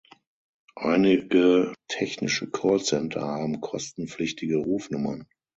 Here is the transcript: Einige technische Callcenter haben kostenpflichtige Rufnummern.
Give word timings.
Einige 0.79 1.75
technische 1.87 2.49
Callcenter 2.49 3.21
haben 3.21 3.61
kostenpflichtige 3.61 4.57
Rufnummern. 4.57 5.27